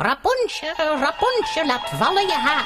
[0.00, 2.64] Rapunzel, Rapunzel, laat vallen je haar.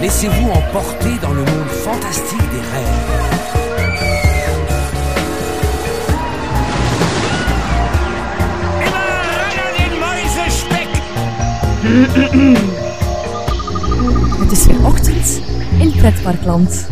[0.00, 2.86] Laissez-vous emporter dans le monde fantastique des rêves.
[14.40, 15.40] Het is weer ochtend
[15.78, 16.88] in Pretparkland.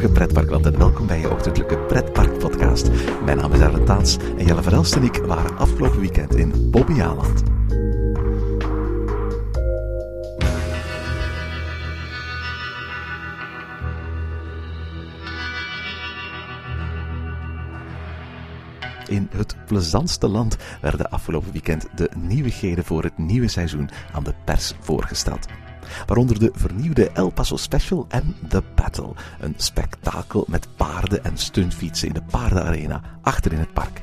[0.00, 2.90] Goedemorgen pretparkland en welkom bij je ochtendelijke pretparkpodcast.
[3.24, 7.42] Mijn naam is Arlen Taats en Jelle Verelst en ik waren afgelopen weekend in Bobbejaanland.
[19.08, 24.34] In het plezantste land werden afgelopen weekend de nieuwigheden voor het nieuwe seizoen aan de
[24.44, 25.46] pers voorgesteld.
[26.06, 32.08] Waaronder de vernieuwde El Paso Special en The Battle, een spektakel met paarden en stuntfietsen
[32.08, 34.02] in de paardenarena achter in het park.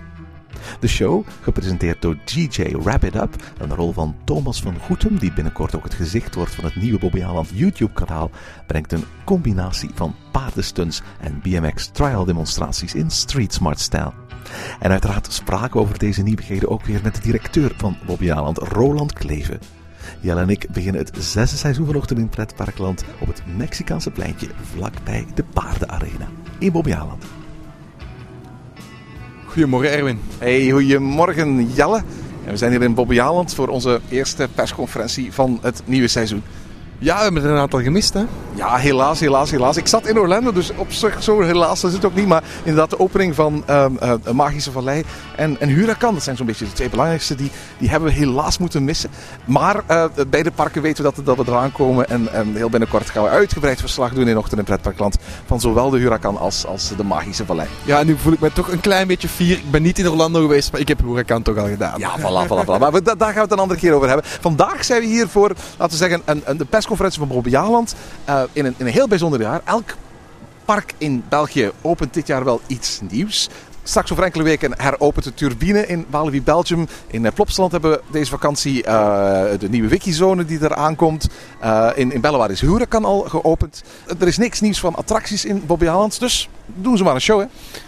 [0.80, 5.34] De show, gepresenteerd door DJ Wrap It Up, een rol van Thomas van Goetem, die
[5.34, 8.30] binnenkort ook het gezicht wordt van het nieuwe Bobby Aland YouTube-kanaal,
[8.68, 14.14] brengt een combinatie van paardenstunts en BMX trial demonstraties in street smart stijl.
[14.80, 18.58] En uiteraard spraken we over deze nieuwigheden ook weer met de directeur van Bobby Aland,
[18.58, 19.77] Roland Kleven.
[20.20, 25.26] Jelle en ik beginnen het zesde seizoen vanochtend in Pretparkland op het Mexicaanse pleintje vlakbij
[25.36, 26.28] de Paardenarena
[26.58, 27.24] in Bobbejaanland.
[29.46, 30.20] Goedemorgen Erwin.
[30.38, 32.04] Hey, goedemorgen Jelle.
[32.46, 36.44] En we zijn hier in Bobbejaanland voor onze eerste persconferentie van het nieuwe seizoen.
[37.00, 38.24] Ja, we hebben er een aantal gemist hè.
[38.54, 39.78] Ja, helaas, helaas, helaas.
[39.78, 42.28] Ik zat in Orlando, dus op zich zo helaas is het ook niet.
[42.28, 43.86] Maar inderdaad, de opening van eh,
[44.34, 45.04] Magische Vallei
[45.36, 48.58] en, en Huracan, dat zijn zo'n beetje de twee belangrijkste, die, die hebben we helaas
[48.58, 49.10] moeten missen.
[49.46, 52.10] Maar uh, bij de parken weten we dat, dat we eraan komen.
[52.10, 55.90] En, en heel binnenkort gaan we uitgebreid verslag doen in Ochtend in Pretparkland van zowel
[55.90, 57.68] de Huracan als, als de Magische Vallei.
[57.84, 59.58] Ja, nu voel ik me toch een klein beetje fier.
[59.58, 62.00] Ik ben niet in Orlando geweest, maar ik heb Huracan toch al gedaan.
[62.00, 62.80] Ja, voilà, voilà, voilà.
[62.80, 64.26] Maar we, daar gaan we het een andere keer over hebben.
[64.26, 67.96] Vandaag zijn we hier voor, laten we zeggen, een, een, de persconferentie van Bobby Jaland.
[68.30, 69.62] Uh, in, een, in een heel bijzonder jaar.
[69.64, 69.96] Elk
[70.66, 73.50] park in België opent dit jaar wel iets nieuws.
[73.88, 76.88] Straks over enkele weken heropent de turbine in Walibi Belgium.
[77.08, 81.28] In Plopsaland hebben we deze vakantie uh, de nieuwe wikizone die er aankomt.
[81.64, 83.84] Uh, in, in Bellewaarde is Huracan al geopend.
[84.20, 87.46] Er is niks nieuws van attracties in Bobbejaanland, dus doen ze maar een show hè.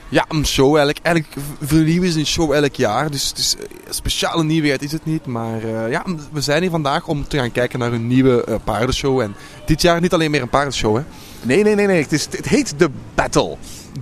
[0.09, 1.05] Ja, een show eigenlijk.
[1.05, 3.11] Eigenlijk vernieuwen ze een show elk jaar.
[3.11, 3.55] Dus het is
[3.87, 5.25] een speciale nieuwigheid is het niet.
[5.25, 8.55] Maar uh, ja, we zijn hier vandaag om te gaan kijken naar een nieuwe uh,
[8.63, 9.19] paardenshow.
[9.19, 9.35] En
[9.65, 11.03] dit jaar niet alleen meer een paardenshow hè.
[11.41, 12.01] Nee, nee, nee, nee.
[12.01, 13.57] Het, is, het heet The Battle.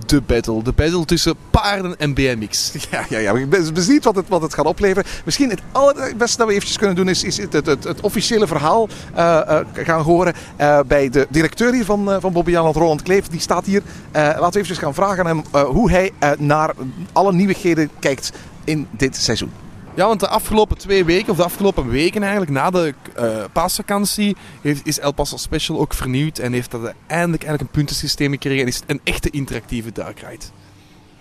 [0.06, 0.62] De battle.
[0.62, 2.72] De battle tussen paarden en BMX.
[2.90, 3.32] Ja, ja, ja.
[3.32, 5.04] Ik ben benieuwd wat het, wat het gaat opleveren.
[5.24, 8.88] Misschien het allerbeste dat we eventjes kunnen doen is, is het, het, het, officiële verhaal
[9.16, 13.26] uh, uh, gaan horen uh, bij de directeur hier van, van Bobby Jan Roland Kleef.
[13.26, 13.82] Die staat hier.
[14.12, 16.74] laten we eventjes gaan vragen aan hem hoe hij naar
[17.12, 18.32] alle nieuwigheden kijkt
[18.64, 19.67] in dit seizoen.
[19.98, 24.36] Ja, want de afgelopen twee weken, of de afgelopen weken eigenlijk, na de uh, paasvakantie,
[24.60, 28.60] heeft, is El Paso Special ook vernieuwd en heeft dat eindelijk, eigenlijk een puntensysteem gekregen
[28.60, 30.44] en is een echte interactieve darkride.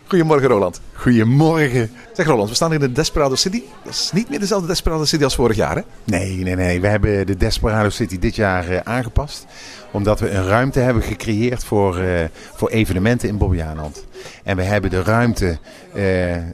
[0.08, 0.82] Goedemorgen Roland.
[0.94, 1.92] Goedemorgen.
[2.14, 3.64] Zeg Roland, we staan in de Desperado City.
[3.84, 5.82] Dat is niet meer dezelfde Desperado City als vorig jaar hè?
[6.04, 6.82] Nee, nee, nee.
[6.82, 9.46] We hebben de Desperado City dit jaar uh, aangepast.
[9.92, 12.24] Omdat we een ruimte hebben gecreëerd voor, uh,
[12.56, 14.06] voor evenementen in Bobbejaanland.
[14.44, 15.58] En we hebben de ruimte
[15.96, 16.04] uh,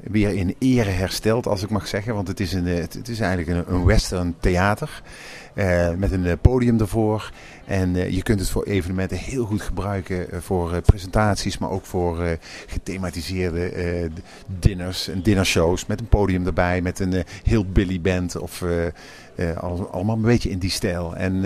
[0.03, 2.13] weer in ere hersteld, als ik mag zeggen.
[2.13, 5.02] Want het is, een, het is eigenlijk een, een western theater.
[5.56, 7.31] Uh, met een podium ervoor.
[7.66, 10.41] En uh, je kunt het voor evenementen heel goed gebruiken.
[10.41, 12.38] Voor presentaties, maar ook voor
[12.68, 14.09] gethematiseerde
[14.59, 15.86] dinners en dinnershows.
[15.86, 18.38] Met een podium erbij, met een heel Billy band.
[18.38, 18.63] Of
[19.92, 21.16] allemaal een beetje in die stijl.
[21.16, 21.42] En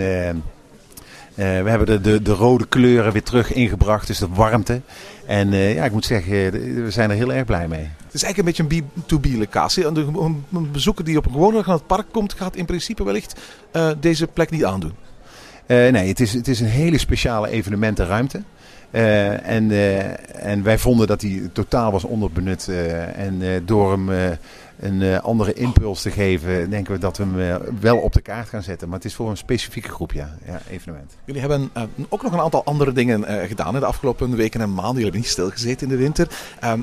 [1.38, 4.06] we hebben de, de, de, rode kleuren weer terug ingebracht.
[4.06, 4.80] Dus de warmte.
[5.26, 6.50] En ja, ik moet zeggen,
[6.84, 7.88] we zijn er heel erg blij mee.
[8.04, 9.84] Het is eigenlijk een beetje een B2B locatie.
[9.84, 13.40] Een bezoeker die op een gewone dag naar het park komt, gaat in principe wellicht
[14.00, 14.92] deze plek niet aandoen.
[15.68, 18.42] Uh, nee, het is, het is een hele speciale evenementenruimte.
[18.90, 22.68] Uh, en, uh, en wij vonden dat die totaal was onderbenut.
[23.16, 24.36] en door hem
[24.80, 28.62] een andere impuls te geven, denken we dat we hem wel op de kaart gaan
[28.62, 28.88] zetten.
[28.88, 31.16] Maar het is voor een specifieke groep, ja, ja evenement.
[31.24, 31.70] Jullie hebben
[32.08, 35.02] ook nog een aantal andere dingen gedaan in de afgelopen weken en maanden.
[35.02, 36.28] Jullie hebben niet stilgezeten in de winter.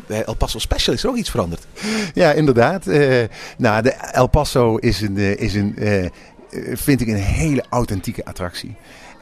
[0.08, 1.68] bij El Paso Special is er ook iets veranderd.
[2.14, 2.86] Ja, inderdaad.
[3.58, 5.18] nou, de El Paso is een...
[5.18, 5.76] is een
[6.74, 8.76] vind ik een hele authentieke attractie.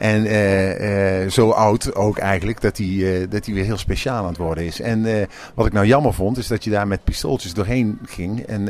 [0.04, 4.22] En eh, eh, zo oud ook eigenlijk, dat hij eh, dat hij weer heel speciaal
[4.22, 4.80] aan het worden is.
[4.80, 8.40] En wat ik nou jammer vond, is dat je daar met pistooltjes doorheen ging.
[8.40, 8.68] En,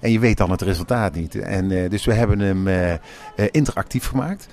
[0.00, 1.34] en je weet dan het resultaat niet.
[1.34, 2.68] En, dus we hebben hem
[3.50, 4.48] interactief gemaakt.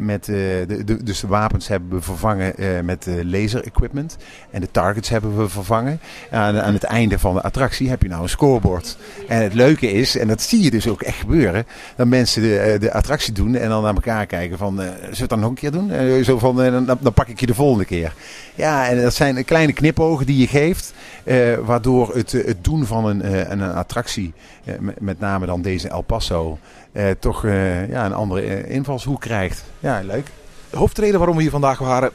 [0.00, 4.16] Met, de, de, dus de wapens hebben we vervangen met laser equipment.
[4.50, 6.00] En de targets hebben we vervangen.
[6.30, 8.96] Aan, aan het einde van de attractie heb je nou een scorebord.
[9.28, 11.66] En het leuke is, en dat zie je dus ook echt gebeuren,
[11.96, 15.53] dat mensen de, de attractie doen en dan naar elkaar kijken van, het dan nog
[15.54, 15.90] een keer doen?
[15.90, 18.14] Eh, zo van, eh, dan, dan pak ik je de volgende keer.
[18.54, 22.86] Ja, en dat zijn kleine knipogen die je geeft, eh, waardoor het, eh, het doen
[22.86, 24.32] van een, eh, een, attractie,
[24.98, 26.58] met, name dan deze El Paso,
[26.92, 29.64] eh, toch eh, ja, een andere invalshoek krijgt.
[29.78, 30.26] Ja, leuk.
[30.70, 32.10] De hoofdreden waarom we hier vandaag waren,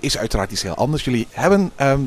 [0.00, 1.04] is uiteraard iets heel anders.
[1.04, 2.00] Jullie hebben ehm,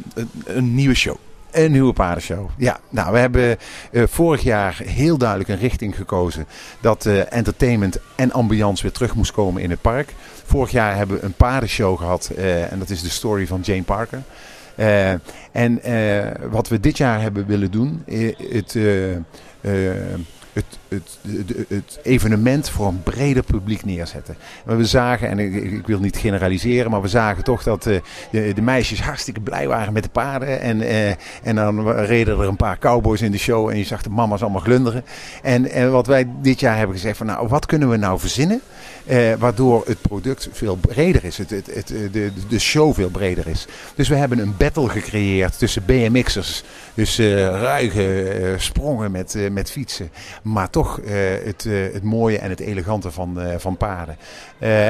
[0.46, 1.16] een nieuwe show.
[1.56, 2.50] Een nieuwe paardenshow.
[2.58, 3.58] Ja, nou, we hebben
[3.92, 6.46] eh, vorig jaar heel duidelijk een richting gekozen
[6.82, 10.14] dat eh, entertainment en ambiance weer terug moest komen in het park.
[10.46, 13.84] Vorig jaar hebben we een paardenshow gehad eh, en dat is de story van Jane
[13.84, 14.22] Parker.
[15.52, 15.82] En
[16.50, 18.04] wat we dit jaar hebben willen doen,
[18.52, 18.78] het,
[20.56, 21.20] het, het,
[21.68, 24.38] het, evenement voor een breder publiek neerzetten.
[24.66, 27.98] Maar we zagen, en ik, ik wil niet generaliseren, maar we zagen toch dat eh,
[28.32, 30.60] de, de meisjes hartstikke blij waren met de paarden.
[30.62, 31.10] En, eh,
[31.44, 34.42] en dan reden er een paar cowboys in de show en je zag de mama's
[34.42, 35.04] allemaal glunderen.
[35.42, 38.62] En, en wat wij dit jaar hebben gezegd van nou, wat kunnen we nou verzinnen?
[39.06, 43.68] Eh, waardoor het product veel breder is, het, het, de, de show veel breder is.
[43.96, 46.64] Dus we hebben een battle gecreëerd tussen BMX'ers.
[46.94, 50.10] Dus ruige sprongen met, met fietsen.
[50.46, 51.14] Maar toch eh,
[51.44, 54.18] het, eh, het mooie en het elegante van, eh, van paarden.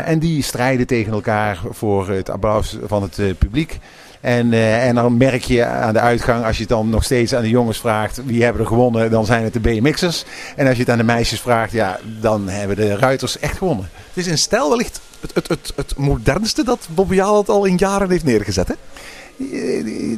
[0.05, 3.79] En die strijden tegen elkaar voor het applaus van het publiek.
[4.21, 7.41] En, en dan merk je aan de uitgang, als je het dan nog steeds aan
[7.41, 10.25] de jongens vraagt wie hebben er gewonnen, dan zijn het de BMX'ers.
[10.55, 13.89] En als je het aan de meisjes vraagt, ja, dan hebben de ruiters echt gewonnen.
[13.93, 17.77] Het is in stijl wellicht het, het, het, het modernste dat Bobby het al in
[17.77, 18.67] jaren heeft neergezet.
[18.67, 18.75] Hè?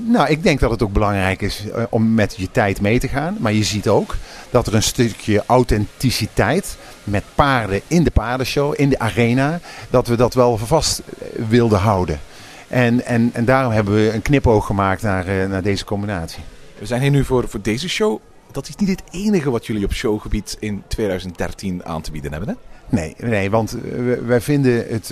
[0.06, 3.08] Nou, ik denk dat het ook belangrijk is eh, om met je tijd mee te
[3.08, 3.38] gaan.
[3.40, 4.16] Maar je ziet ook
[4.50, 9.60] dat er een stukje authenticiteit met paarden in de paardenshow, in de arena,
[9.90, 12.20] dat we dat wel vast eh, wilden houden.
[12.68, 16.44] En, en, en daarom hebben we een knipoog gemaakt naar, eh, naar deze combinatie.
[16.80, 18.20] We zijn hier nu voor, voor deze show.
[18.52, 22.50] Dat is niet het enige wat jullie op showgebied in 2013 aan te bieden hebben.
[22.50, 22.56] Hè?
[22.90, 23.78] Nee, nee want
[24.26, 25.12] wij vinden het,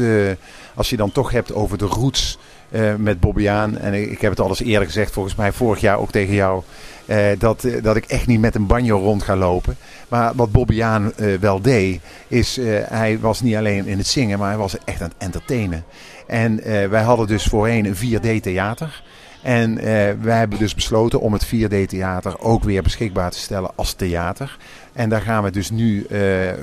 [0.75, 2.38] als je dan toch hebt over de roots
[2.70, 3.78] eh, met Bobbiaan.
[3.78, 6.64] En ik heb het al eens eerder gezegd, volgens mij vorig jaar ook tegen jou.
[7.06, 9.78] eh, dat, eh, dat ik echt niet met een banjo rond ga lopen.
[10.08, 14.58] Maar wat Bobbiaan wel deed, is hij was niet alleen in het zingen, maar hij
[14.58, 15.84] was echt aan het entertainen.
[16.28, 19.04] En wij hadden dus voorheen een 4D theater.
[19.42, 19.76] En
[20.22, 24.58] wij hebben dus besloten om het 4D-theater ook weer beschikbaar te stellen als theater.
[24.94, 26.08] En daar gaan we dus nu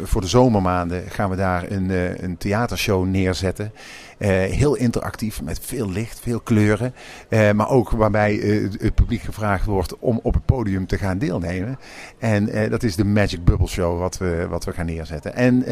[0.04, 1.90] voor de zomermaanden gaan we daar een,
[2.24, 3.72] een theatershow neerzetten.
[4.22, 6.94] Eh, heel interactief met veel licht, veel kleuren.
[7.28, 11.18] Eh, maar ook waarbij eh, het- publiek gevraagd wordt om op het podium te gaan
[11.18, 11.78] deelnemen.
[12.18, 15.34] En dat is de Magic Bubble Show wat we, wat we gaan neerzetten.
[15.34, 15.64] En,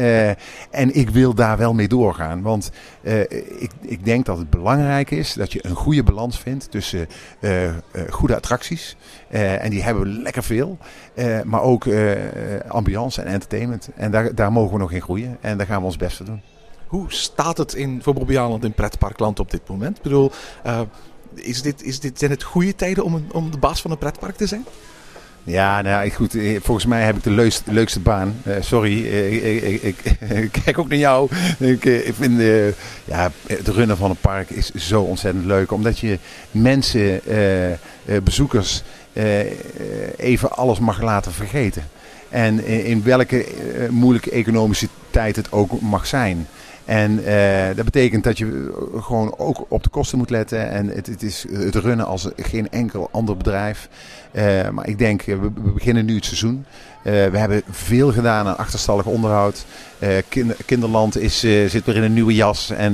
[0.71, 2.41] en ik wil daar wel mee doorgaan.
[2.41, 2.71] Want
[3.59, 7.07] ik, ik denk dat het belangrijk is dat je een goede balans vindt tussen
[8.09, 8.95] goede attracties.
[9.29, 10.77] en die hebben we lekker veel.
[11.45, 11.85] maar ook
[12.67, 13.89] ambiance en entertainment.
[13.95, 15.37] En daar, daar mogen we nog in groeien.
[15.41, 16.41] En daar gaan we ons best voor doen.
[16.91, 19.97] Hoe staat het in, voor Bobby in pretparkland op dit moment?
[19.97, 20.31] Ik bedoel,
[20.63, 20.81] eh,
[21.33, 23.97] is dit, is dit, zijn het goede tijden om, een, om de baas van een
[23.97, 24.65] pretpark te zijn?
[25.43, 26.35] Ja, nou goed.
[26.35, 28.35] eh, Volgens mij heb ik de leukste, baan.
[28.43, 29.05] Eh, sorry,
[29.89, 30.17] ik,
[30.63, 31.29] kijk ook naar jou.
[31.59, 32.41] Ik, vind
[33.05, 35.71] ja, het runnen van een park is zo ontzettend leuk.
[35.71, 36.19] Omdat je
[36.51, 37.21] mensen,
[38.23, 38.83] bezoekers,
[40.15, 41.83] even alles mag laten vergeten.
[42.29, 43.45] En in, welke
[43.89, 46.47] moeilijke economische tijd het ook mag zijn.
[46.85, 50.69] En eh, dat betekent dat je eh, gewoon ook op de kosten moet letten.
[50.69, 53.89] En het, het is het runnen als geen enkel ander bedrijf.
[54.31, 56.65] Eh, maar ik denk, we, beginnen nu het seizoen.
[57.03, 59.65] We hebben veel gedaan aan achterstallig onderhoud.
[60.29, 62.69] Kinder- kinderland is, zit weer in een nieuwe jas.
[62.69, 62.93] En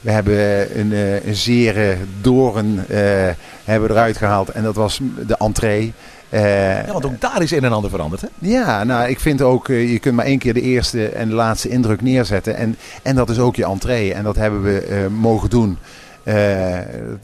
[0.00, 0.92] we hebben een,
[1.28, 3.28] een zere doorn eh,
[3.64, 4.48] hebben eruit gehaald.
[4.48, 5.92] En dat was de entree.
[6.30, 8.20] Eh, Ja, want ook daar is een en ander veranderd.
[8.20, 8.28] Hè?
[8.38, 11.34] ja, nou, ik vind ook, eh, je kunt maar één keer de eerste en de
[11.34, 12.56] laatste indruk neerzetten.
[12.56, 14.14] En, en dat is ook je entree.
[14.14, 15.78] En dat hebben we eh, mogen doen.
[16.22, 16.78] Eh,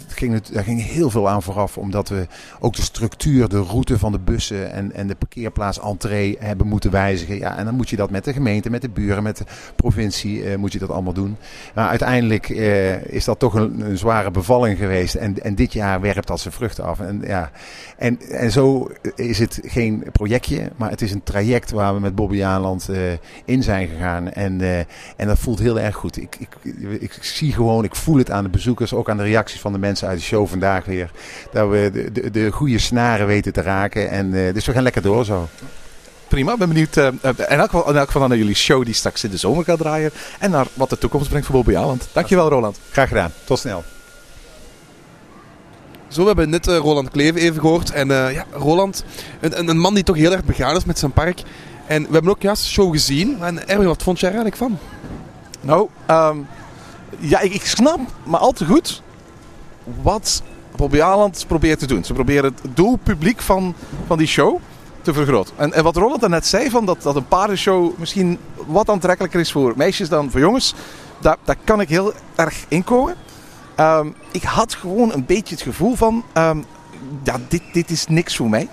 [0.09, 2.27] ging, daar ging heel veel aan vooraf, omdat we
[2.61, 6.91] ook de structuur, de route van de bussen en, en de parkeerplaats entree hebben moeten
[6.91, 7.39] wijzigen.
[7.39, 9.45] Ja, en dan moet je dat met de gemeente, met de buren, met de
[9.77, 11.37] provincie, eh, moet je dat allemaal doen.
[11.75, 15.15] Maar uiteindelijk eh, is dat toch een, een zware bevalling geweest.
[15.15, 17.01] En, en dit jaar werpt dat zijn vruchten af.
[17.01, 17.51] En, ja,
[17.97, 22.15] en, en zo is het geen projectje, maar het is een traject waar we met
[22.15, 22.91] Bobby Aanland
[23.45, 24.33] in zijn gegaan.
[24.33, 24.61] En,
[25.17, 26.17] en dat voelt heel erg goed.
[26.17, 26.49] Ik, ik,
[27.01, 29.79] ik zie gewoon, ik voel het aan de bezoekers, ook aan de reacties van de
[29.79, 31.11] mensen uit de show vandaag weer.
[31.53, 34.11] Dat we de, de, de goede snaren weten te raken.
[34.11, 35.49] En, eh, dus we gaan lekker door zo.
[36.29, 38.85] Prima, ik ben benieuwd eh, eh, in, elk geval, in elk geval naar jullie show
[38.85, 40.11] die straks in de zomer gaat draaien.
[40.39, 42.09] En naar wat de toekomst brengt voor Bobby Aland.
[42.13, 42.79] Dankjewel Roland.
[42.91, 43.33] Graag gedaan.
[43.45, 43.85] Tot snel.
[46.09, 47.91] Zo, we hebben net Roland Kleven even gehoord.
[47.91, 49.05] En eh, ja, Roland,
[49.41, 51.41] een, een- een man die toch heel erg begaan is met zijn park.
[51.87, 53.43] En we hebben ook juist de show gezien.
[53.43, 54.79] En Erwin, wat vond jij er eigenlijk van?
[55.61, 56.37] Nou, ehm,
[57.19, 59.03] ja, ik, ik snap maar al te goed
[60.03, 60.43] wat
[60.77, 62.05] Bobby Aland probeert te doen.
[62.05, 63.75] Ze proberen het doelpubliek van,
[64.07, 64.59] van die show
[65.03, 65.55] te vergroten.
[65.57, 69.53] En, en wat Roland net zei, van dat, dat een paardenshow misschien wat aantrekkelijker is
[69.53, 70.75] voor meisjes dan voor jongens,
[71.21, 73.15] daar, daar kan ik heel erg inkomen.
[73.75, 76.59] Ehm, ik had gewoon een beetje het gevoel van, ehm,
[77.23, 78.69] ja, dit, dit is niks voor mij.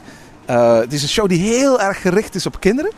[0.46, 2.92] Eh, het is een show die heel erg gericht is op kinderen.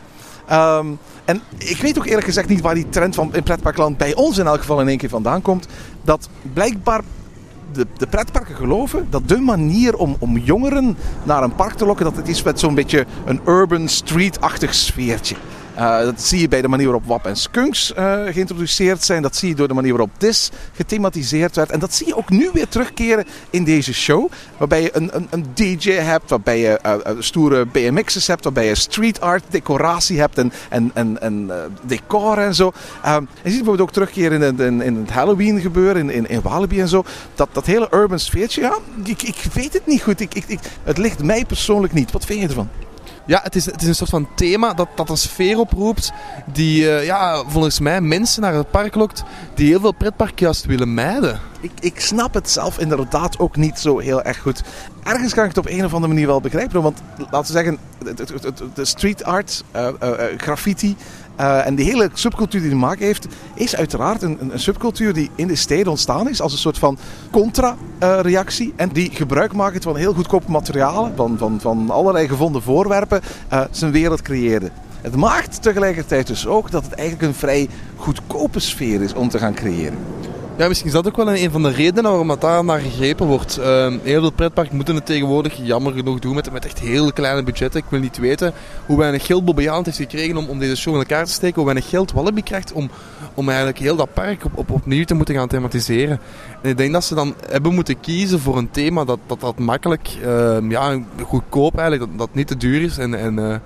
[0.46, 0.86] Ehm,
[1.26, 4.38] en ik weet ook eerlijk gezegd niet waar die trend van in pretparkland bij ons
[4.38, 5.66] in elk geval in één keer vandaan komt.
[6.02, 7.00] Dat blijkbaar
[7.72, 12.04] de, de pretparken geloven dat de manier om, om jongeren naar een park te lokken,
[12.04, 15.36] dat het is met zo'n beetje een urban street-achtig sfeertje.
[15.76, 19.22] Eh, dat zie je bij de manier waarop WAP en Skunks eh, geïntroduceerd zijn.
[19.22, 21.70] Dat zie je door de manier waarop Dis gethematiseerd werd.
[21.70, 24.30] En dat zie je ook nu weer terugkeren in deze show.
[24.56, 28.74] Waarbij je een, een, een DJ hebt, waarbij je eh, stoere BMX'ers hebt, waarbij je
[28.74, 31.50] street art decoratie hebt en, en, en, en
[31.86, 32.72] decor en zo.
[33.02, 36.40] En je ziet bijvoorbeeld ook terugkeren in, in, in het Halloween gebeuren, in, in, in
[36.42, 37.04] Walibi en zo.
[37.34, 40.20] Dat, dat hele urban sfeertje, ja, ik, ik weet het niet goed.
[40.20, 42.12] Ik, ik, ik, het ligt mij persoonlijk niet.
[42.12, 42.68] Wat vind je ervan?
[43.26, 46.12] Ja, het is, het is een soort van thema dat, dat een sfeer oproept
[46.52, 49.22] die eh, ja, volgens mij mensen naar het park lokt
[49.54, 51.40] die heel veel pretpark juist willen mijden.
[51.60, 54.62] Ik, ik snap het zelf inderdaad ook niet zo heel erg goed.
[55.02, 56.82] Ergens kan ik het op een of andere manier wel begrijpen.
[56.82, 57.78] Want laten we zeggen,
[58.74, 60.96] de street art, eh, eh, graffiti
[61.36, 65.30] eh, en die hele subcultuur die te maken heeft, is uiteraard een, een, subcultuur die
[65.34, 66.98] in de steden ontstaan is als een soort van
[67.30, 68.72] contra-reactie.
[68.76, 73.60] en die gebruik maakt van heel goedkope materialen, van, van, van allerlei gevonden voorwerpen, eh,
[73.70, 74.70] zijn wereld creëerde.
[75.00, 79.38] Het maakt tegelijkertijd dus ook dat het eigenlijk een vrij goedkope sfeer is om te
[79.38, 79.98] gaan creëren.
[80.58, 83.58] Ja, misschien is dat ook wel een, van de redenen waarom daar naar gegrepen wordt.
[83.58, 87.42] Ehm, heel veel pretparken moeten het tegenwoordig jammer genoeg doen met, met echt heel kleine
[87.42, 87.80] budgetten.
[87.80, 88.52] Ik wil niet weten
[88.86, 91.54] hoe weinig geld Bobby heeft gekregen om, om deze show in elkaar te steken.
[91.54, 92.90] Hoe weinig geld Wallaby krijgt om,
[93.34, 96.20] om eigenlijk heel dat park op, op, opnieuw te moeten gaan thematiseren.
[96.62, 99.58] En ik denk dat ze dan hebben moeten kiezen voor een thema dat dat, dat
[99.58, 102.98] makkelijk, ehm, ja, goedkoop eigenlijk, dat, dat niet te duur is.
[102.98, 103.56] En, en, eh,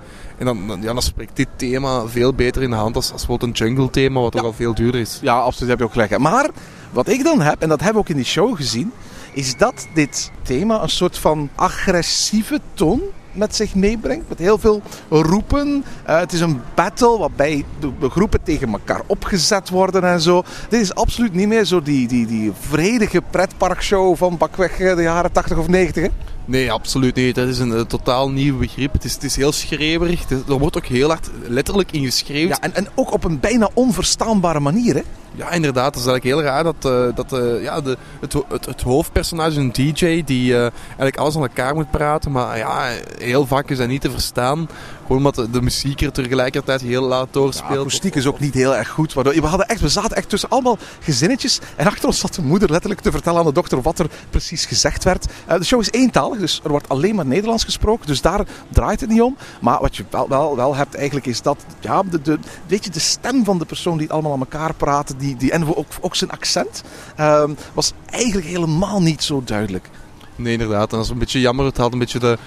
[0.41, 3.25] en dan, dan- ja, dan spreekt dit thema veel beter in de hand als, als
[3.25, 5.19] bijvoorbeeld een jungle thema, wat ook al veel duurder is.
[5.21, 6.17] Ja, absoluut heb je ook gelijk.
[6.17, 6.49] Maar
[6.91, 8.91] wat ik dan heb, en dat hebben we ook in die show gezien,
[9.33, 14.29] is dat dit thema een soort van agressieve toon met zich meebrengt.
[14.29, 15.83] Met heel veel roepen.
[16.05, 20.43] Eh, het is een battle waarbij de, de groepen tegen elkaar opgezet worden en zo.
[20.69, 25.01] Dit is absoluut niet meer zo die, die, die vredige pretparkshow van bakweg eh, de
[25.01, 26.03] jaren 80 of 90.
[26.03, 26.09] Hè?
[26.45, 27.35] Nee, absoluut niet.
[27.35, 28.93] Dat is een, totaal nieuw begrip.
[28.93, 30.29] Het is, het is heel schreeuwerig.
[30.29, 32.49] Er wordt ook heel hard letterlijk in geschreeuwd.
[32.49, 34.95] Ja, en, en ook op een bijna onverstaanbare manier.
[34.95, 35.01] Hè?
[35.33, 35.95] Ja, inderdaad.
[35.95, 38.33] Het is eigenlijk heel raar dat, eh, dat eh, ja, de, het,
[38.65, 42.31] het, hoofdpersonage, een DJ, die eh, eigenlijk alles aan elkaar moet praten.
[42.31, 44.69] Maar ja, heel vaak is dat niet te verstaan.
[45.01, 47.79] Gewoon omdat de, de muziek er tegelijkertijd heel laat De doorspeelt.
[47.79, 49.13] akoestiek is ook niet heel erg goed.
[49.13, 51.59] Waardoor, we, hadden echt, we zaten echt tussen allemaal gezinnetjes.
[51.75, 54.65] En achter ons zat de moeder letterlijk te vertellen aan de dokter wat er precies
[54.65, 55.25] gezegd werd.
[55.47, 58.07] De show is eentalig, dus er wordt alleen maar Nederlands gesproken.
[58.07, 59.37] Dus daar draait het niet om.
[59.61, 61.57] Maar wat je wel, wel, wel hebt eigenlijk is dat...
[61.79, 64.73] Ja, de, de, weet je, de stem van de persoon die het allemaal aan elkaar
[64.73, 65.17] praten.
[65.21, 66.83] Die, die, en ook, ook zijn accent.
[67.15, 69.89] ehm, was eigenlijk helemaal niet zo duidelijk.
[70.35, 70.91] Nee, inderdaad.
[70.91, 71.65] En dat is een beetje jammer.
[71.65, 72.37] Het had een beetje de...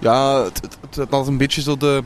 [0.00, 0.60] Ja, het,
[0.96, 2.04] het, had een beetje zo de...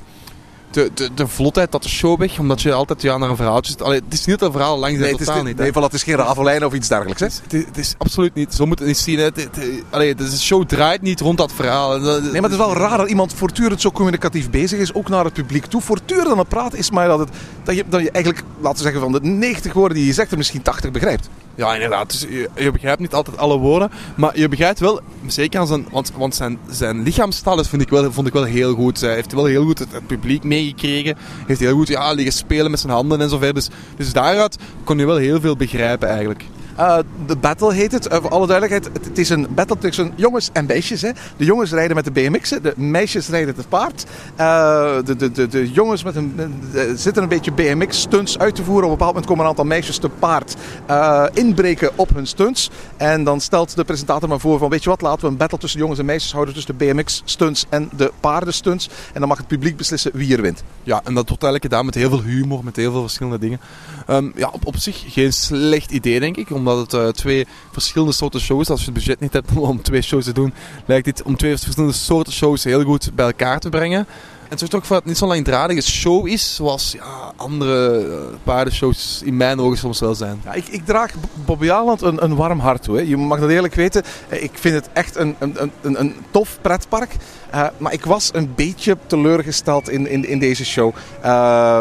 [0.70, 3.70] De, de, de vlotheid dat de show weg, omdat je altijd ja, naar een verhaaltje
[3.70, 3.82] zit.
[3.82, 5.56] Allee, het is niet dat een verhaal lang is, Nee, is, totaal niet.
[5.58, 5.62] hè.
[5.62, 7.20] nee, voilà, het is geen ravelijn of iets dergelijks.
[7.20, 7.26] Hè?
[7.26, 8.54] Het is, het is absoluut niet.
[8.54, 9.18] Zo moet het niet zien.
[9.18, 9.24] Hè.
[9.24, 9.58] Het, het,
[9.90, 11.98] allee, de show draait niet rond dat verhaal.
[11.98, 15.24] Nee, maar het is wel raar dat iemand voortdurend zo communicatief bezig is, ook naar
[15.24, 15.80] het publiek toe.
[15.80, 17.28] Voortdurend aan het praten is maar dat, het,
[17.64, 20.30] dat, je, dat je eigenlijk, laten we zeggen, van de 90 woorden die je zegt,
[20.30, 21.28] er misschien 80 begrijpt.
[21.54, 22.10] Ja, inderdaad.
[22.10, 23.90] Dus je, je begrijpt niet altijd alle woorden.
[24.16, 25.86] Maar je begrijpt wel, zeker aan zijn...
[25.90, 29.00] Want, want zijn, zijn lichaamstaal is, vind ik wel, vond ik wel heel goed.
[29.00, 31.16] Hij heeft wel heel goed het, het publiek meegekregen.
[31.46, 33.54] Heeft heel goed ja, liggen spelen met zijn handen en zo verder.
[33.54, 36.44] Dus, dus daaruit kon je wel heel veel begrijpen eigenlijk.
[36.78, 38.12] Uh, de Battle heet het.
[38.12, 41.02] Uh, voor alle duidelijkheid, het, is een battle tussen jongens en meisjes.
[41.02, 41.10] Hè.
[41.36, 44.04] De jongens rijden met de BMX'en, de meisjes rijden het paard.
[44.40, 46.62] Uh, de, de, de, de, jongens met een,
[46.94, 48.84] zitten een beetje BMX-stunts uit te voeren.
[48.84, 50.56] Op een bepaald moment komen een aantal meisjes te paard
[51.32, 52.70] inbreken op hun stunts.
[52.96, 55.58] En dan stelt de presentator maar voor van, weet je wat, laten we een battle
[55.58, 56.54] tussen jongens en meisjes houden.
[56.54, 58.88] Tussen de BMX-stunts en de paardenstunts.
[59.12, 60.62] En dan mag het publiek beslissen wie er wint.
[60.82, 63.60] Ja, en dat wordt eigenlijk gedaan met heel veel humor, met heel veel verschillende dingen.
[64.10, 66.50] Um, ja, op, op zich geen slecht idee, denk ik.
[66.68, 70.02] Omdat het uh, twee verschillende soorten shows, als je het budget niet hebt om twee
[70.02, 70.54] shows te doen,
[70.86, 74.06] lijkt dit om twee verschillende soorten shows heel goed bij elkaar te brengen.
[74.48, 78.14] En zorgt ook voor dat het niet zo'n langdradige show is, zoals ja, andere uh,
[78.42, 80.40] paardenshows in mijn ogen soms wel zijn.
[80.44, 81.12] Ja, ik, ik draag
[81.44, 83.08] Bobby Aland een, een warm hart toe.
[83.08, 84.02] Je mag dat eerlijk weten.
[84.28, 87.12] Eh, ik vind het echt een, een, een, een tof pretpark.
[87.54, 90.94] Uh, maar ik was een beetje teleurgesteld in, in, in deze show.
[91.24, 91.80] Uh,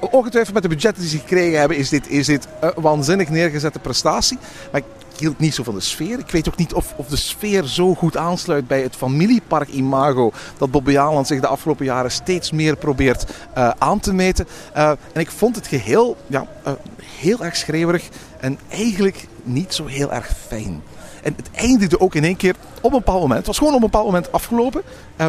[0.00, 3.78] ongetwijfeld met de budgetten die ze gekregen hebben, is dit, is dit een waanzinnig neergezette
[3.78, 4.38] prestatie.
[4.72, 4.80] Maar
[5.20, 6.18] hield niet zo van de sfeer.
[6.18, 10.32] Ik weet ook niet of, of de sfeer zo goed aansluit bij het familiepark imago
[10.58, 13.24] dat Bobby Aland zich de afgelopen jaren steeds meer probeert
[13.56, 14.46] uh, aan te meten.
[14.76, 16.72] Uh, en ik vond het geheel ja, uh,
[17.02, 18.08] heel erg schreeuwerig
[18.40, 20.82] en eigenlijk niet zo heel erg fijn.
[21.22, 23.38] En het eindigde ook in één keer op een bepaald moment.
[23.38, 24.82] Het was gewoon op een bepaald moment afgelopen.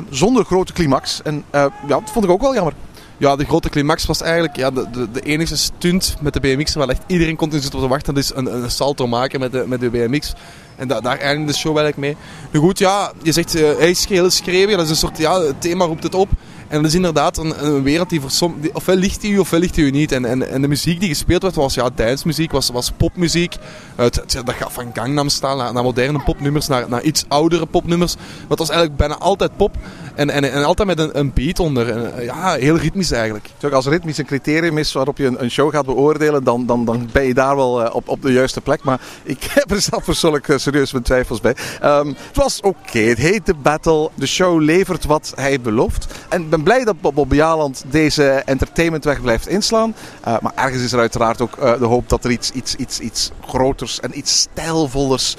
[0.09, 1.21] zonder grote climax.
[1.21, 2.73] En ja, dat vond ik ook wel jammer.
[3.21, 6.73] Ja, de grote climax was eigenlijk ja, de, de, de enige stunt met de BMX
[6.73, 8.13] waar echt iedereen continu zit op te wachten.
[8.13, 10.33] Dat is een, een salto maken met de, met de BMX.
[10.75, 12.25] En da, daar eindigde de show eigenlijk mee.
[12.51, 14.07] Nu goed, ja, je zegt uh, hij is.
[14.07, 16.29] Dat is een soort, ja, thema roept het op.
[16.67, 19.37] En dat is inderdaad een, een wereld die voor som, die, ofwel ligt hij u
[19.37, 20.11] ofwel ligt hij u niet.
[20.11, 23.55] En, en, en de muziek die gespeeld werd was ja, dansmuziek, was, was popmuziek.
[23.95, 28.15] Het, het, dat gaat van Gangnam naar, naar moderne popnummers, naar, naar iets oudere popnummers.
[28.15, 29.75] Maar het was eigenlijk bijna altijd pop.
[30.21, 31.89] En, en, en altijd met een, een beat onder.
[31.89, 33.49] En, ja, heel ritmisch eigenlijk.
[33.71, 37.09] Als ritmisch een criterium is waarop je een, een show gaat beoordelen, dan, dan, dan
[37.11, 38.83] ben je daar wel uh, op, op de juiste plek.
[38.83, 41.55] Maar ik heb er zelf persoonlijk uh, serieus mijn twijfels bij.
[41.83, 44.09] Um, het was oké, het heet de battle.
[44.15, 46.05] De show levert wat hij belooft.
[46.29, 49.95] En ik ben blij dat Bob Jaland deze entertainmentweg blijft inslaan.
[50.23, 53.99] Maar ergens is er uiteraard ook de hoop dat er iets, iets, iets, iets groters
[53.99, 55.35] en iets stijlvollers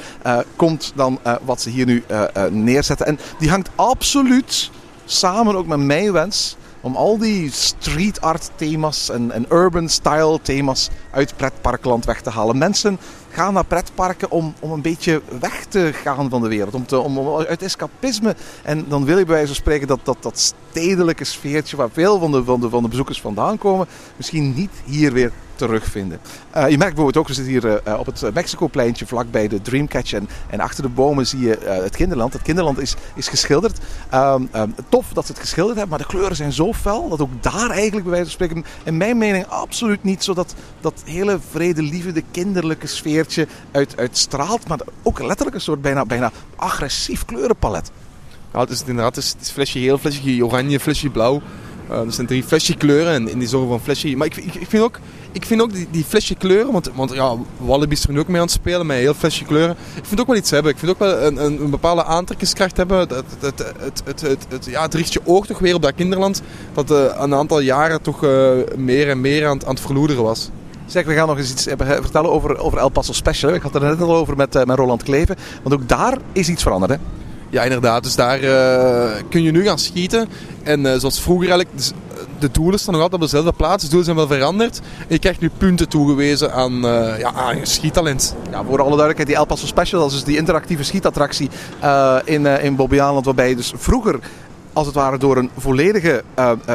[0.56, 2.04] komt dan wat ze hier nu
[2.50, 3.06] neerzetten.
[3.06, 4.70] En die hangt absoluut
[5.18, 10.38] samen ook met mijn wens om al die street art thema's en, en urban style
[10.42, 12.58] thema's uit pretparkland weg te halen.
[12.58, 12.98] Mensen
[13.32, 16.74] gaan naar pretparken om, om een beetje weg te gaan van de wereld.
[16.74, 18.36] Om, te, om, uit escapisme.
[18.62, 22.18] En dan wil je bij wijze van spreken dat, dat, dat stedelijke sfeertje waar veel
[22.18, 23.86] van de, van, de, van de bezoekers vandaan komen,
[24.16, 26.20] misschien niet hier weer terugvinden.
[26.56, 30.12] Uh, je merkt bijvoorbeeld ook, we zitten hier uh, op het Mexico-pleintje vlakbij de Dreamcatch.
[30.12, 32.32] En, achter de bomen zie je uh, het kinderland.
[32.32, 33.78] Het kinderland is, is geschilderd.
[34.14, 37.20] Um, um, tof dat ze het geschilderd hebben, maar de kleuren zijn zo fel dat
[37.20, 41.02] ook daar eigenlijk bij wijze van spreken, in mijn mening, absoluut niet zo dat, dat
[41.04, 42.86] hele vredelievende kinderlijke
[43.70, 44.68] uit, uitstraalt.
[44.68, 47.90] Maar ook letterlijk een soort bijna, bijna agressief kleurenpalet.
[48.52, 51.42] Ja, het is inderdaad het is, het is flesje geel, flesje oranje, flesje blauw.
[51.90, 54.16] Uh, er zijn drie flesje kleuren en in die zorg van flesje.
[54.16, 54.98] Maar ik, ik, vind ook,
[55.32, 58.28] ik vind ook die, die flesje kleuren, want, want ja, Wallaby is er nu ook
[58.28, 59.76] mee aan het spelen met heel flesje kleuren.
[59.94, 60.72] Ik vind ook wel iets hebben.
[60.72, 62.98] Ik vind ook wel een, een, bepaalde aantrekkingskracht hebben.
[62.98, 66.42] Het, het, het, het, het, ja, het richt je oog toch weer op dat kinderland
[66.72, 70.50] dat uh, een aantal jaren toch uh, meer en meer aan, aan het verloederen was.
[70.86, 73.54] Zeg, we gaan nog eens iets vertellen over, over El Paso Special.
[73.54, 75.36] Ik had het er net al over met, met Roland Kleven.
[75.62, 76.98] Want ook daar is iets veranderd, hè?
[77.50, 78.02] Ja, inderdaad.
[78.02, 80.28] Dus daar uh, kun je nu gaan schieten.
[80.62, 81.92] En uh, zoals vroeger eigenlijk, dus
[82.38, 83.82] de doelen staan nog altijd op dezelfde plaats.
[83.82, 84.80] De doelen zijn wel veranderd.
[84.98, 88.34] En je krijgt nu punten toegewezen aan, uh, ja, aan je schiettalent.
[88.50, 91.50] Ja, voor alle duidelijkheid, die El Paso Special, dat is dus die interactieve schietattractie
[92.24, 93.24] in, in Bobbejaanland.
[93.24, 94.18] Waarbij je dus vroeger,
[94.72, 96.24] als het ware door een volledige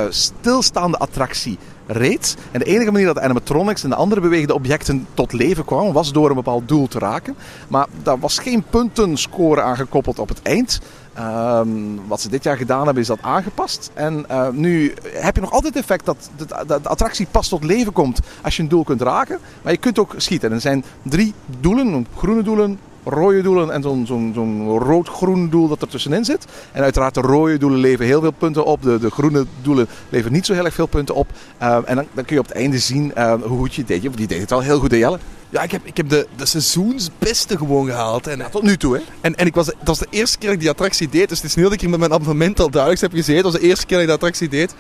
[0.10, 2.38] stilstaande attractie reed.
[2.52, 6.12] En de enige manier dat animatronics en de andere bewegende objecten tot leven kwamen, was
[6.12, 7.36] door een bepaald doel te raken.
[7.68, 10.80] Maar daar was geen puntenscore aan gekoppeld op het eind.
[11.20, 13.92] Um, wat ze dit jaar gedaan hebben, is dat aangepast.
[13.94, 16.30] En uh, nu heb je nog altijd het effect dat
[16.68, 19.40] de, attractie pas tot leven komt als je een doel kunt raken.
[19.62, 20.50] Maar je kunt ook schieten.
[20.50, 25.68] En er zijn drie doelen: groene doelen, rode doelen en zo'n zo'n zo'n rood-groen doel
[25.68, 26.46] dat er tussenin zit.
[26.72, 28.82] En uiteraard de rode doelen leveren heel veel punten op.
[28.82, 31.28] De, de groene doelen leveren niet zo heel erg veel punten op.
[31.62, 34.02] Uh, en dan, dan, kun je op het einde zien uh, hoe goed je deed.
[34.02, 35.20] Die deed het wel heel goed, Jelle?
[35.50, 38.28] Ja, ik heb, ik heb de, de seizoensbeste gewoon gehaald.
[38.28, 39.02] En, ja, tot nu toe, hè?
[39.22, 41.30] En, en ik was, dat was de eerste keer dat ik die attractie deed.
[41.30, 43.44] Dus het is niet dat ik hier met mijn abonnement al duidelijk heb gezeten.
[43.44, 44.76] Dat was de eerste keer dat ik die attractie deed.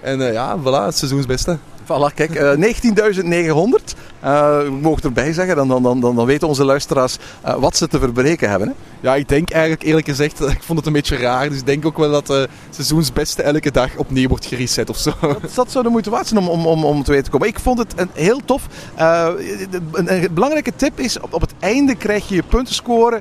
[0.00, 1.58] En uh, ja, voilà, het seizoensbeste.
[1.84, 3.94] Voilà, kijk, uh, 19.900.
[4.24, 7.16] Uh, ik mogen erbij zeggen, dan, dan, dan, dan weten onze luisteraars
[7.46, 8.68] uh, wat ze te verbreken hebben.
[8.68, 8.74] Hè?
[9.00, 11.48] Ja, ik denk eigenlijk eerlijk gezegd, ik vond het een beetje raar.
[11.48, 15.12] Dus ik denk ook wel dat de seizoensbeste elke dag opnieuw wordt gereset of zo.
[15.20, 17.48] Dat, dat zou de moeite waard zijn om, om, om, om te weten te komen.
[17.48, 18.66] Ik vond het een, heel tof.
[18.96, 23.20] Een, een, belangrijke tip is, op, op het einde krijg je je puntenscore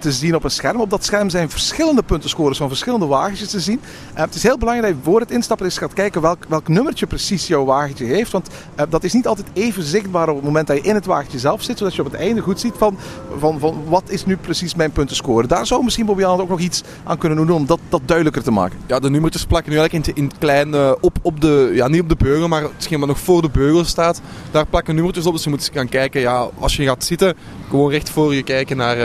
[0.00, 0.80] te zien op een scherm.
[0.80, 3.80] Op dat scherm zijn verschillende puntenscores van verschillende wagentjes te zien.
[4.14, 7.06] het is heel belangrijk dat je voor het instappen eens gaat kijken welk, welk nummertje
[7.06, 8.32] precies jouw wagentje heeft.
[8.32, 8.48] Want
[8.88, 11.62] dat is niet altijd even zichtbaar op het moment dat je in het wagentje zelf
[11.62, 11.78] zit.
[11.78, 12.96] Zodat je op het einde goed ziet van,
[13.38, 15.46] van, van wat is nu precies mijn puntenscore.
[15.46, 18.42] Daar zou misschien Bobby Allen ook nog iets aan kunnen doen om dat, dat duidelijker
[18.42, 18.78] te maken.
[18.86, 22.00] Ja, de nummertjes plakken nu eigenlijk in, in klein uh, op, op de, ja niet
[22.00, 24.20] op de beugel, maar hetgeen wat nog voor de beugel staat.
[24.50, 27.34] Daar plakken nummertjes op, dus je moet gaan kijken, ja, als je gaat zitten,
[27.68, 28.96] gewoon recht voor je kijken naar...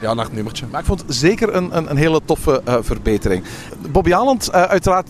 [0.00, 0.66] Ja, naar het nummertje.
[0.70, 3.44] Maar ik vond het zeker een, een, een hele toffe uh, verbetering.
[3.90, 5.08] Bobby Aland, uh, uiteraard,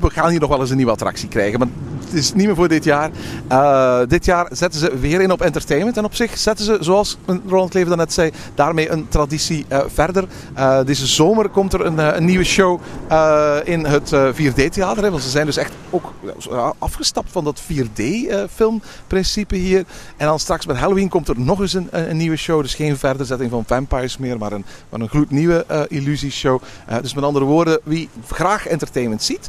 [0.00, 1.58] we gaan hier nog wel eens een nieuwe attractie krijgen.
[1.58, 1.68] Maar
[2.06, 3.10] het is niet meer voor dit jaar.
[3.52, 5.96] Uh, dit jaar zetten ze weer in op entertainment.
[5.96, 10.24] En op zich zetten ze, zoals Roland Klever net zei, daarmee een traditie uh, verder.
[10.58, 12.80] Uh, deze zomer komt er een, een nieuwe show
[13.64, 15.10] in het 4D-theater.
[15.10, 16.12] Want ze zijn dus echt ook
[16.78, 19.84] afgestapt van dat 4D-filmprincipe hier.
[20.16, 22.62] En dan straks met Halloween komt er nog eens een, een nieuwe show.
[22.62, 26.62] Dus geen verderzetting van Vampires meer, maar een, maar een gloednieuwe illusieshow.
[27.00, 29.48] dus met andere woorden, wie graag entertainment ziet,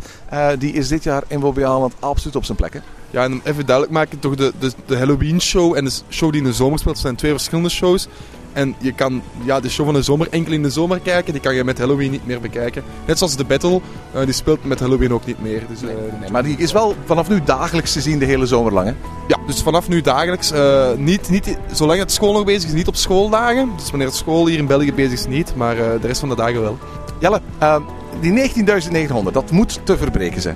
[0.58, 2.74] die is dit jaar in Bobby Aland absoluut op zijn plek.
[2.74, 2.80] Hè?
[3.10, 6.42] Ja, en even duidelijk maken, toch de, de, de Halloween show en de show die
[6.42, 8.08] in de zomer speelt, zijn twee verschillende shows.
[8.58, 11.34] En je kan ja, de show van de zomer enkel in de zomer kijken.
[11.34, 12.84] Die kan je met Halloween niet meer bekijken.
[13.06, 13.82] Net zoals de Battle,
[14.16, 15.62] uh, die speelt met Halloween ook niet meer.
[15.70, 18.46] Dus, uh, nee, nee, maar die is wel vanaf nu dagelijks te zien de hele
[18.46, 18.88] zomer lang.
[18.88, 18.94] Hè?
[19.28, 20.52] Ja, dus vanaf nu dagelijks.
[20.52, 23.70] Uh, niet, niet, zolang het school nog bezig is, niet op schooldagen.
[23.78, 25.56] Dus wanneer het school hier in België bezig is, niet.
[25.56, 26.78] Maar de rest van de dagen wel.
[27.20, 27.42] Jelle,
[28.20, 30.56] die 19.900, dat moet te verbreken zijn.